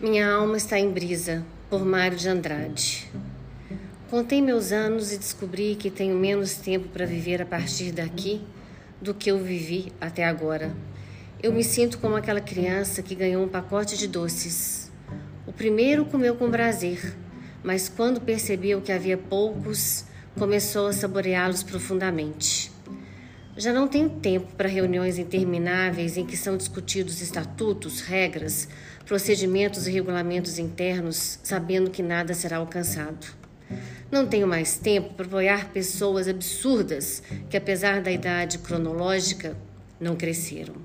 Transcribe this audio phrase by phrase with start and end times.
[0.00, 3.10] Minha alma está em brisa, por Mário de Andrade.
[4.08, 8.40] Contei meus anos e descobri que tenho menos tempo para viver a partir daqui
[9.02, 10.72] do que eu vivi até agora.
[11.42, 14.88] Eu me sinto como aquela criança que ganhou um pacote de doces.
[15.48, 17.16] O primeiro comeu com prazer,
[17.64, 20.04] mas quando percebeu que havia poucos,
[20.38, 22.70] começou a saboreá-los profundamente.
[23.58, 28.68] Já não tenho tempo para reuniões intermináveis em que são discutidos estatutos, regras,
[29.04, 33.26] procedimentos e regulamentos internos, sabendo que nada será alcançado.
[34.12, 39.56] Não tenho mais tempo para apoiar pessoas absurdas que, apesar da idade cronológica,
[39.98, 40.76] não cresceram.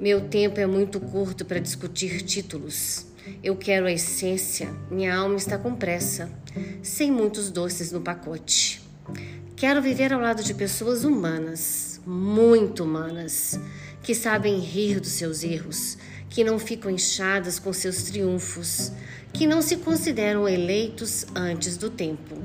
[0.00, 3.08] Meu tempo é muito curto para discutir títulos.
[3.44, 6.30] Eu quero a essência, minha alma está com pressa,
[6.82, 8.80] sem muitos doces no pacote.
[9.54, 13.58] Quero viver ao lado de pessoas humanas, muito humanas,
[14.02, 15.98] que sabem rir dos seus erros,
[16.28, 18.92] que não ficam inchadas com seus triunfos,
[19.32, 22.36] que não se consideram eleitos antes do tempo,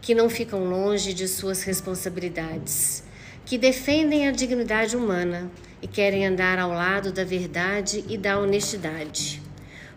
[0.00, 3.02] que não ficam longe de suas responsabilidades,
[3.44, 9.42] que defendem a dignidade humana e querem andar ao lado da verdade e da honestidade.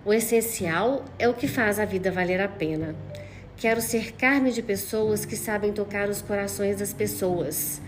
[0.06, 2.96] O essencial é o que faz a vida valer a pena.
[3.58, 7.82] Quero cercar-me de pessoas que sabem tocar os corações das pessoas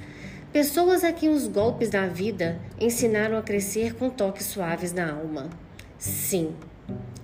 [0.52, 5.49] Pessoas a quem os golpes da vida ensinaram a crescer com toques suaves na alma.
[5.97, 6.53] Sim,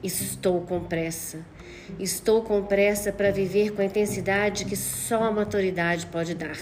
[0.01, 1.39] estou com pressa.
[1.99, 6.57] Estou com pressa para viver com a intensidade que só a maturidade pode dar.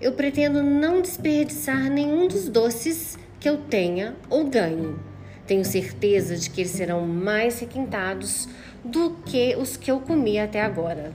[0.00, 4.96] Eu pretendo não desperdiçar nenhum dos doces que eu tenha ou ganhe.
[5.46, 8.48] Tenho certeza de que eles serão mais requintados
[8.82, 11.12] do que os que eu comi até agora.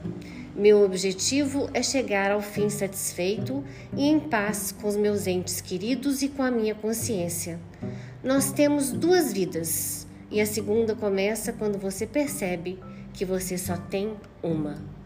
[0.58, 3.62] Meu objetivo é chegar ao fim satisfeito
[3.96, 7.60] e em paz com os meus entes queridos e com a minha consciência.
[8.24, 12.76] Nós temos duas vidas e a segunda começa quando você percebe
[13.14, 14.97] que você só tem uma.